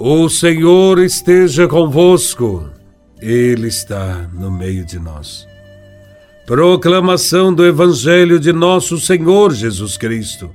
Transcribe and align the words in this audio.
O 0.00 0.28
Senhor 0.28 1.00
esteja 1.00 1.66
convosco, 1.66 2.70
Ele 3.20 3.66
está 3.66 4.28
no 4.32 4.48
meio 4.48 4.84
de 4.84 4.96
nós. 4.96 5.44
Proclamação 6.46 7.52
do 7.52 7.66
Evangelho 7.66 8.38
de 8.38 8.52
Nosso 8.52 9.00
Senhor 9.00 9.52
Jesus 9.52 9.96
Cristo, 9.96 10.50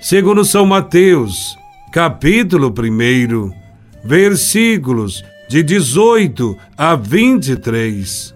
segundo 0.00 0.44
São 0.44 0.66
Mateus, 0.66 1.56
capítulo 1.92 2.74
1, 2.76 3.52
versículos 4.02 5.22
de 5.48 5.62
18 5.62 6.58
a 6.76 6.96
23. 6.96 8.34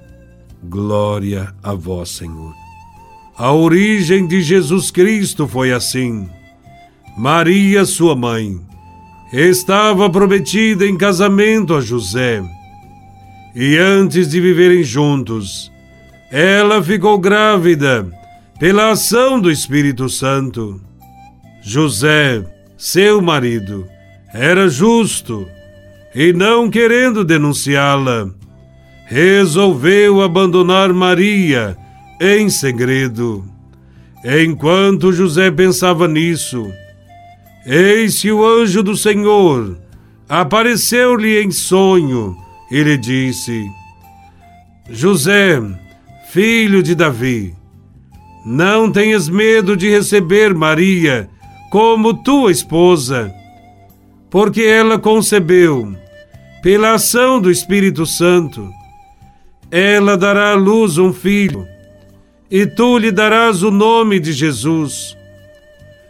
Glória 0.62 1.52
a 1.60 1.74
Vós, 1.74 2.10
Senhor. 2.10 2.54
A 3.36 3.50
origem 3.52 4.28
de 4.28 4.40
Jesus 4.42 4.92
Cristo 4.92 5.48
foi 5.48 5.72
assim. 5.72 6.28
Maria, 7.18 7.84
sua 7.84 8.14
mãe, 8.14 8.60
estava 9.32 10.08
prometida 10.08 10.86
em 10.86 10.96
casamento 10.96 11.74
a 11.74 11.80
José. 11.80 12.42
E 13.54 13.76
antes 13.76 14.28
de 14.28 14.40
viverem 14.40 14.84
juntos, 14.84 15.72
ela 16.30 16.82
ficou 16.82 17.18
grávida 17.18 18.06
pela 18.58 18.90
ação 18.90 19.40
do 19.40 19.50
Espírito 19.50 20.08
Santo. 20.08 20.80
José, 21.62 22.44
seu 22.76 23.20
marido, 23.20 23.86
era 24.32 24.68
justo 24.68 25.46
e, 26.14 26.32
não 26.32 26.70
querendo 26.70 27.24
denunciá-la, 27.24 28.30
resolveu 29.06 30.22
abandonar 30.22 30.92
Maria 30.92 31.76
em 32.20 32.48
segredo. 32.48 33.44
Enquanto 34.24 35.12
José 35.12 35.50
pensava 35.50 36.08
nisso, 36.08 36.70
Eis 37.66 38.20
que 38.20 38.30
o 38.30 38.46
anjo 38.46 38.80
do 38.80 38.96
Senhor 38.96 39.76
apareceu-lhe 40.28 41.42
em 41.42 41.50
sonho 41.50 42.36
e 42.70 42.80
lhe 42.80 42.96
disse: 42.96 43.68
José, 44.88 45.60
filho 46.30 46.80
de 46.80 46.94
Davi, 46.94 47.52
não 48.44 48.92
tenhas 48.92 49.28
medo 49.28 49.76
de 49.76 49.90
receber 49.90 50.54
Maria 50.54 51.28
como 51.68 52.14
tua 52.14 52.52
esposa, 52.52 53.34
porque 54.30 54.62
ela 54.62 54.96
concebeu 54.96 55.92
pela 56.62 56.92
ação 56.92 57.40
do 57.40 57.50
Espírito 57.50 58.06
Santo. 58.06 58.70
Ela 59.72 60.16
dará 60.16 60.52
à 60.52 60.54
luz 60.54 60.98
um 60.98 61.12
filho, 61.12 61.66
e 62.48 62.64
tu 62.64 62.96
lhe 62.96 63.10
darás 63.10 63.64
o 63.64 63.72
nome 63.72 64.20
de 64.20 64.32
Jesus 64.32 65.16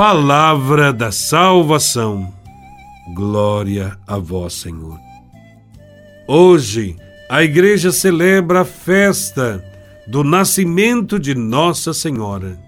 Palavra 0.00 0.94
da 0.94 1.12
salvação. 1.12 2.32
Glória 3.14 3.98
a 4.06 4.16
vós, 4.16 4.54
Senhor. 4.54 4.98
Hoje, 6.26 6.96
a 7.28 7.42
igreja 7.42 7.92
celebra 7.92 8.62
a 8.62 8.64
festa 8.64 9.62
do 10.06 10.24
nascimento 10.24 11.20
de 11.20 11.34
Nossa 11.34 11.92
Senhora. 11.92 12.58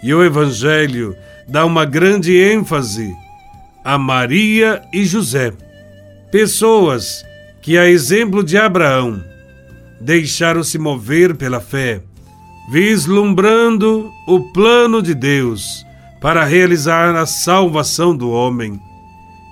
E 0.00 0.14
o 0.14 0.22
Evangelho 0.22 1.16
dá 1.48 1.66
uma 1.66 1.84
grande 1.84 2.36
ênfase 2.36 3.12
a 3.82 3.98
Maria 3.98 4.80
e 4.92 5.04
José, 5.04 5.52
pessoas 6.30 7.26
que, 7.60 7.76
a 7.76 7.90
exemplo 7.90 8.44
de 8.44 8.56
Abraão, 8.56 9.20
deixaram-se 10.00 10.78
mover 10.78 11.34
pela 11.34 11.58
fé, 11.58 12.00
vislumbrando 12.70 14.08
o 14.28 14.52
plano 14.52 15.02
de 15.02 15.16
Deus 15.16 15.89
para 16.20 16.44
realizar 16.44 17.16
a 17.16 17.24
salvação 17.24 18.14
do 18.14 18.30
homem 18.30 18.78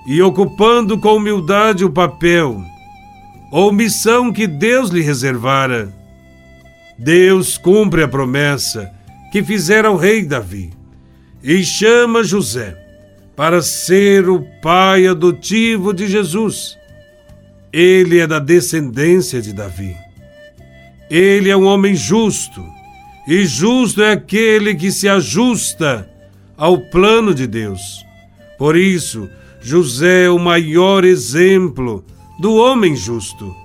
e 0.05 0.21
ocupando 0.21 0.97
com 0.97 1.15
humildade 1.15 1.83
o 1.83 1.89
papel 1.89 2.63
ou 3.51 3.71
missão 3.71 4.31
que 4.31 4.45
Deus 4.45 4.89
lhe 4.89 5.01
reservara. 5.01 5.91
Deus 6.97 7.57
cumpre 7.57 8.03
a 8.03 8.07
promessa 8.07 8.91
que 9.31 9.43
fizera 9.43 9.87
ao 9.87 9.95
rei 9.95 10.23
Davi 10.23 10.71
e 11.43 11.63
chama 11.63 12.23
José 12.23 12.77
para 13.35 13.61
ser 13.61 14.29
o 14.29 14.45
pai 14.61 15.07
adotivo 15.07 15.93
de 15.93 16.07
Jesus. 16.07 16.77
Ele 17.71 18.19
é 18.19 18.27
da 18.27 18.39
descendência 18.39 19.41
de 19.41 19.53
Davi. 19.53 19.95
Ele 21.09 21.49
é 21.49 21.55
um 21.55 21.65
homem 21.65 21.95
justo, 21.95 22.63
e 23.27 23.45
justo 23.45 24.01
é 24.01 24.11
aquele 24.11 24.75
que 24.75 24.91
se 24.91 25.07
ajusta 25.07 26.09
ao 26.59 26.77
plano 26.77 27.33
de 27.33 27.47
Deus. 27.47 28.05
Por 28.57 28.75
isso, 28.75 29.29
José 29.61 30.25
é 30.25 30.29
o 30.29 30.37
maior 30.37 31.05
exemplo 31.05 32.03
do 32.37 32.55
homem 32.55 32.97
justo. 32.97 33.55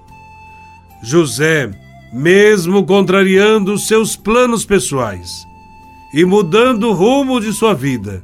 José, 1.02 1.70
mesmo 2.12 2.86
contrariando 2.86 3.76
seus 3.76 4.14
planos 4.14 4.64
pessoais 4.64 5.44
e 6.14 6.24
mudando 6.24 6.84
o 6.84 6.92
rumo 6.92 7.40
de 7.40 7.52
sua 7.52 7.74
vida, 7.74 8.22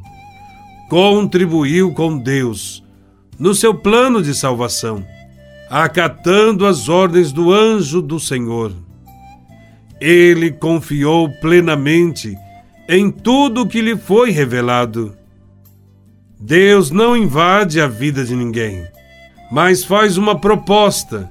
contribuiu 0.88 1.92
com 1.92 2.16
Deus 2.16 2.84
no 3.36 3.54
seu 3.54 3.74
plano 3.74 4.22
de 4.22 4.34
salvação, 4.34 5.04
acatando 5.68 6.64
as 6.64 6.88
ordens 6.88 7.32
do 7.32 7.52
anjo 7.52 8.00
do 8.00 8.20
Senhor. 8.20 8.72
Ele 10.00 10.52
confiou 10.52 11.28
plenamente 11.40 12.36
em 12.92 13.08
tudo 13.08 13.68
que 13.68 13.80
lhe 13.80 13.96
foi 13.96 14.32
revelado. 14.32 15.16
Deus 16.40 16.90
não 16.90 17.16
invade 17.16 17.80
a 17.80 17.86
vida 17.86 18.24
de 18.24 18.34
ninguém, 18.34 18.84
mas 19.48 19.84
faz 19.84 20.16
uma 20.16 20.40
proposta 20.40 21.30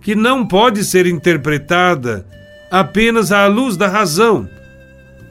que 0.00 0.14
não 0.14 0.46
pode 0.46 0.84
ser 0.84 1.04
interpretada 1.08 2.24
apenas 2.70 3.32
à 3.32 3.44
luz 3.48 3.76
da 3.76 3.88
razão, 3.88 4.48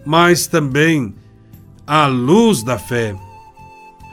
mas 0.06 0.48
também 0.48 1.16
à 1.88 2.08
luz 2.08 2.62
da 2.62 2.78
fé. 2.78 3.16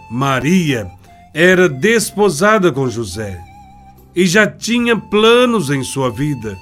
Maria 0.08 0.88
era 1.34 1.68
desposada 1.68 2.70
com 2.70 2.88
José 2.88 3.40
e 4.14 4.24
já 4.24 4.46
tinha 4.46 4.96
planos 4.96 5.68
em 5.68 5.82
sua 5.82 6.12
vida. 6.12 6.56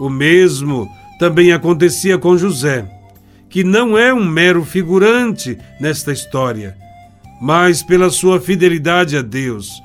O 0.00 0.08
mesmo 0.08 0.90
também 1.20 1.52
acontecia 1.52 2.18
com 2.18 2.36
José 2.36 2.99
que 3.50 3.64
não 3.64 3.98
é 3.98 4.14
um 4.14 4.24
mero 4.24 4.64
figurante 4.64 5.58
nesta 5.80 6.12
história, 6.12 6.76
mas 7.42 7.82
pela 7.82 8.08
sua 8.08 8.40
fidelidade 8.40 9.16
a 9.16 9.22
Deus, 9.22 9.82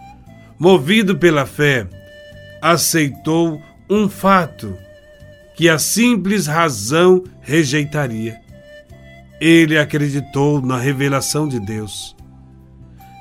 movido 0.60 1.18
pela 1.18 1.48
fé, 1.48 1.88
aceitou 2.62 3.60
um 3.90 4.08
fato 4.08 4.78
que 5.56 5.68
a 5.68 5.80
simples 5.80 6.46
razão 6.46 7.24
rejeitaria. 7.42 8.40
Ele 9.42 9.78
acreditou 9.78 10.62
na 10.62 10.78
revelação 10.78 11.48
de 11.48 11.60
Deus. 11.60 12.16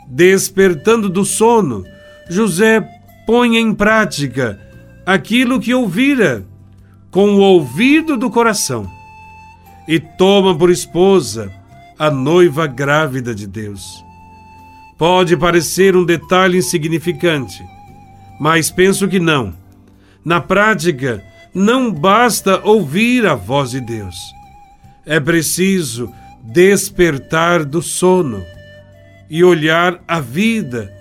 Despertando 0.06 1.08
do 1.08 1.24
sono, 1.24 1.84
José 2.28 2.86
põe 3.26 3.56
em 3.56 3.74
prática 3.74 4.60
aquilo 5.06 5.58
que 5.58 5.72
ouvira 5.72 6.44
com 7.10 7.30
o 7.34 7.40
ouvido 7.40 8.16
do 8.16 8.28
coração 8.28 8.90
e 9.86 9.98
toma 10.00 10.56
por 10.56 10.70
esposa 10.70 11.52
a 11.98 12.10
noiva 12.10 12.66
grávida 12.66 13.34
de 13.34 13.46
Deus. 13.46 14.04
Pode 14.98 15.36
parecer 15.36 15.96
um 15.96 16.04
detalhe 16.04 16.58
insignificante, 16.58 17.62
mas 18.40 18.70
penso 18.70 19.08
que 19.08 19.18
não. 19.18 19.54
Na 20.24 20.40
prática, 20.40 21.22
não 21.52 21.92
basta 21.92 22.60
ouvir 22.64 23.26
a 23.26 23.34
voz 23.34 23.70
de 23.70 23.80
Deus. 23.80 24.16
É 25.06 25.20
preciso 25.20 26.12
despertar 26.42 27.64
do 27.64 27.82
sono 27.82 28.44
e 29.28 29.44
olhar 29.44 30.02
a 30.06 30.20
vida 30.20 30.92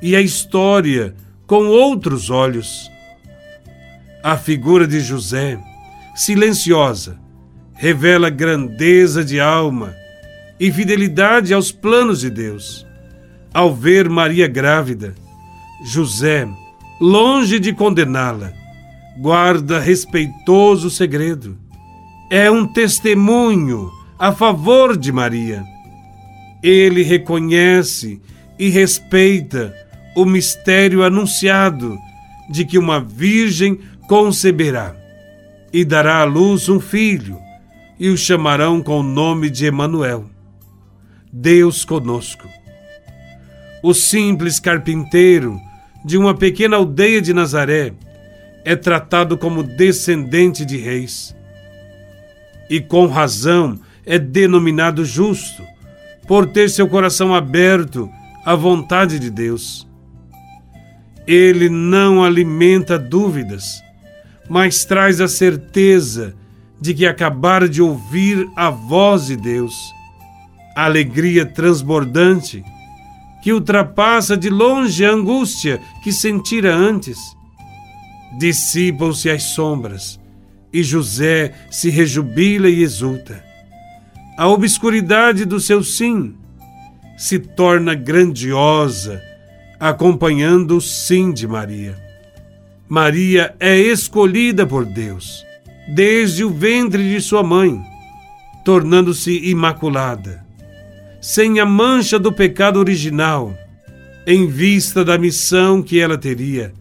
e 0.00 0.14
a 0.14 0.20
história 0.20 1.14
com 1.46 1.66
outros 1.66 2.30
olhos. 2.30 2.90
A 4.22 4.36
figura 4.36 4.86
de 4.86 5.00
José, 5.00 5.58
silenciosa, 6.14 7.18
revela 7.78 8.28
grandeza 8.28 9.24
de 9.24 9.40
alma 9.40 9.94
e 10.58 10.70
fidelidade 10.72 11.54
aos 11.54 11.70
planos 11.70 12.20
de 12.20 12.28
Deus. 12.28 12.86
Ao 13.54 13.74
ver 13.74 14.08
Maria 14.08 14.48
grávida, 14.48 15.14
José 15.84 16.46
longe 17.00 17.60
de 17.60 17.72
condená-la, 17.72 18.52
guarda 19.20 19.78
respeitoso 19.78 20.90
segredo. 20.90 21.56
É 22.30 22.50
um 22.50 22.66
testemunho 22.66 23.90
a 24.18 24.32
favor 24.32 24.96
de 24.96 25.12
Maria. 25.12 25.64
Ele 26.60 27.02
reconhece 27.02 28.20
e 28.58 28.68
respeita 28.68 29.72
o 30.16 30.24
mistério 30.24 31.04
anunciado 31.04 31.96
de 32.50 32.64
que 32.64 32.76
uma 32.76 33.00
virgem 33.00 33.78
conceberá 34.08 34.96
e 35.72 35.84
dará 35.84 36.22
à 36.22 36.24
luz 36.24 36.68
um 36.68 36.80
filho, 36.80 37.38
e 37.98 38.08
o 38.08 38.16
chamarão 38.16 38.80
com 38.82 39.00
o 39.00 39.02
nome 39.02 39.50
de 39.50 39.66
Emanuel, 39.66 40.26
Deus 41.32 41.84
conosco. 41.84 42.48
O 43.82 43.92
simples 43.92 44.60
carpinteiro 44.60 45.60
de 46.04 46.16
uma 46.16 46.34
pequena 46.34 46.76
aldeia 46.76 47.20
de 47.20 47.32
Nazaré 47.32 47.92
é 48.64 48.76
tratado 48.76 49.36
como 49.36 49.62
descendente 49.62 50.64
de 50.64 50.76
reis. 50.76 51.34
E 52.70 52.80
com 52.80 53.06
razão 53.06 53.78
é 54.06 54.18
denominado 54.18 55.04
justo, 55.04 55.62
por 56.26 56.46
ter 56.46 56.68
seu 56.68 56.88
coração 56.88 57.34
aberto 57.34 58.08
à 58.44 58.54
vontade 58.54 59.18
de 59.18 59.30
Deus. 59.30 59.88
Ele 61.26 61.68
não 61.68 62.22
alimenta 62.22 62.98
dúvidas, 62.98 63.82
mas 64.48 64.84
traz 64.84 65.20
a 65.20 65.28
certeza 65.28 66.30
de 66.30 66.47
que 66.82 67.06
acabara 67.06 67.68
de 67.68 67.82
ouvir 67.82 68.48
a 68.56 68.70
voz 68.70 69.26
de 69.26 69.36
Deus. 69.36 69.74
A 70.76 70.84
alegria 70.84 71.44
transbordante 71.44 72.64
que 73.42 73.52
ultrapassa 73.52 74.36
de 74.36 74.48
longe 74.48 75.04
a 75.04 75.10
angústia 75.10 75.80
que 76.02 76.12
sentira 76.12 76.74
antes. 76.74 77.18
Dissipam-se 78.38 79.28
as 79.28 79.42
sombras 79.42 80.20
e 80.72 80.82
José 80.82 81.52
se 81.70 81.90
rejubila 81.90 82.68
e 82.68 82.82
exulta. 82.82 83.42
A 84.36 84.46
obscuridade 84.48 85.44
do 85.44 85.58
seu 85.58 85.82
sim 85.82 86.34
se 87.16 87.38
torna 87.38 87.94
grandiosa 87.94 89.20
acompanhando 89.80 90.76
o 90.76 90.80
sim 90.80 91.32
de 91.32 91.46
Maria. 91.46 91.96
Maria 92.88 93.54
é 93.58 93.76
escolhida 93.76 94.66
por 94.66 94.84
Deus 94.84 95.47
desde 95.88 96.44
o 96.44 96.50
ventre 96.50 97.10
de 97.10 97.20
sua 97.20 97.42
mãe, 97.42 97.80
tornando-se 98.64 99.48
imaculada, 99.48 100.44
sem 101.20 101.58
a 101.58 101.66
mancha 101.66 102.18
do 102.18 102.32
pecado 102.32 102.78
original, 102.78 103.54
em 104.26 104.46
vista 104.46 105.02
da 105.04 105.16
missão 105.16 105.82
que 105.82 105.98
ela 105.98 106.18
teria, 106.18 106.74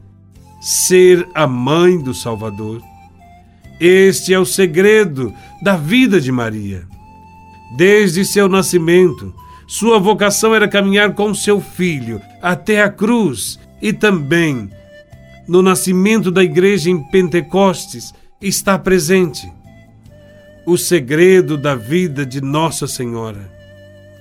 ser 0.59 1.25
a 1.33 1.47
mãe 1.47 1.97
do 1.97 2.13
Salvador. 2.13 2.81
Este 3.79 4.33
é 4.33 4.39
o 4.39 4.45
segredo 4.45 5.33
da 5.61 5.77
vida 5.77 6.19
de 6.19 6.31
Maria. 6.31 6.85
Desde 7.77 8.25
seu 8.25 8.49
nascimento, 8.49 9.33
sua 9.67 9.99
vocação 9.99 10.53
era 10.53 10.67
caminhar 10.67 11.13
com 11.13 11.33
seu 11.33 11.61
filho 11.61 12.21
até 12.41 12.81
a 12.81 12.89
cruz 12.89 13.59
e 13.81 13.93
também 13.93 14.69
no 15.47 15.61
nascimento 15.61 16.29
da 16.29 16.43
igreja 16.43 16.89
em 16.89 17.01
Pentecostes 17.09 18.13
está 18.41 18.77
presente. 18.77 19.51
O 20.65 20.77
segredo 20.77 21.57
da 21.57 21.75
vida 21.75 22.25
de 22.25 22.41
Nossa 22.41 22.87
Senhora 22.87 23.51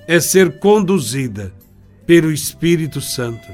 é 0.07 0.19
ser 0.19 0.59
conduzida 0.59 1.53
pelo 2.05 2.31
Espírito 2.31 3.01
Santo. 3.01 3.47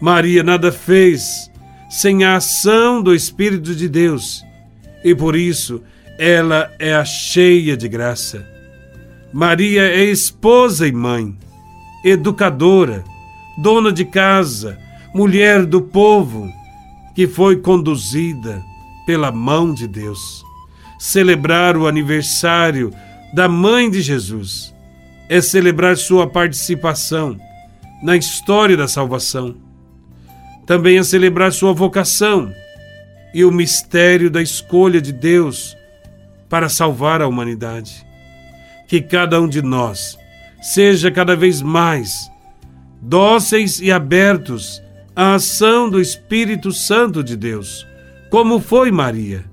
Maria 0.00 0.42
nada 0.42 0.70
fez 0.70 1.50
sem 1.90 2.24
a 2.24 2.36
ação 2.36 3.02
do 3.02 3.14
Espírito 3.14 3.74
de 3.74 3.88
Deus 3.88 4.44
e 5.02 5.14
por 5.14 5.34
isso 5.34 5.82
ela 6.18 6.72
é 6.78 6.94
a 6.94 7.04
cheia 7.04 7.76
de 7.76 7.88
graça 7.88 8.50
Maria 9.32 9.82
é 9.82 10.02
esposa 10.06 10.88
e 10.88 10.92
mãe, 10.92 11.36
educadora, 12.04 13.04
dona 13.56 13.92
de 13.92 14.04
casa, 14.04 14.76
mulher 15.14 15.64
do 15.64 15.80
povo, 15.80 16.52
que 17.14 17.28
foi 17.28 17.58
conduzida 17.58 18.60
pela 19.10 19.32
mão 19.32 19.74
de 19.74 19.88
Deus. 19.88 20.46
Celebrar 20.96 21.76
o 21.76 21.88
aniversário 21.88 22.94
da 23.34 23.48
mãe 23.48 23.90
de 23.90 24.00
Jesus 24.00 24.72
é 25.28 25.40
celebrar 25.40 25.96
sua 25.96 26.28
participação 26.28 27.36
na 28.04 28.16
história 28.16 28.76
da 28.76 28.86
salvação. 28.86 29.56
Também 30.64 30.96
é 30.96 31.02
celebrar 31.02 31.52
sua 31.52 31.72
vocação 31.72 32.54
e 33.34 33.44
o 33.44 33.50
mistério 33.50 34.30
da 34.30 34.40
escolha 34.40 35.00
de 35.00 35.12
Deus 35.12 35.76
para 36.48 36.68
salvar 36.68 37.20
a 37.20 37.26
humanidade 37.26 38.06
que 38.86 39.00
cada 39.00 39.40
um 39.40 39.48
de 39.48 39.60
nós 39.60 40.16
seja 40.62 41.10
cada 41.10 41.34
vez 41.34 41.60
mais 41.60 42.30
dóceis 43.02 43.80
e 43.80 43.90
abertos 43.90 44.80
à 45.16 45.34
ação 45.34 45.90
do 45.90 46.00
Espírito 46.00 46.70
Santo 46.70 47.24
de 47.24 47.36
Deus, 47.36 47.89
como 48.30 48.60
foi 48.60 48.92
Maria, 48.92 49.44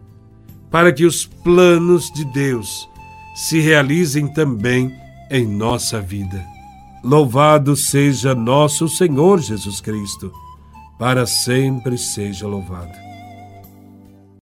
para 0.69 0.93
que 0.93 1.05
os 1.05 1.25
planos 1.25 2.11
de 2.11 2.23
Deus 2.25 2.87
se 3.35 3.59
realizem 3.59 4.27
também 4.27 4.93
em 5.29 5.45
nossa 5.45 5.99
vida. 5.99 6.45
Louvado 7.03 7.75
seja 7.75 8.35
nosso 8.35 8.87
Senhor 8.87 9.39
Jesus 9.39 9.81
Cristo, 9.81 10.31
para 10.97 11.25
sempre 11.25 11.97
seja 11.97 12.47
louvado. 12.47 13.06